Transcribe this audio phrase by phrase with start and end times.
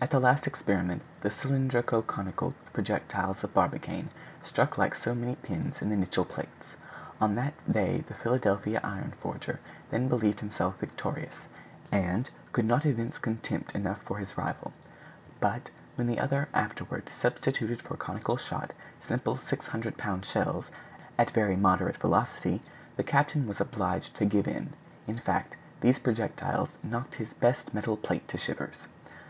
[0.00, 4.08] At the last experiment the cylindro conical projectiles of Barbicane
[4.42, 6.76] stuck like so many pins in the Nicholl plates.
[7.20, 9.60] On that day the Philadelphia iron forger
[9.90, 11.46] then believed himself victorious,
[11.92, 14.72] and could not evince contempt enough for his rival;
[15.40, 18.72] but when the other afterward substituted for conical shot
[19.06, 20.70] simple 600 pound shells,
[21.18, 22.62] at very moderate velocity,
[22.96, 24.72] the captain was obliged to give in.
[25.06, 28.86] In fact, these projectiles knocked his best metal plate to shivers.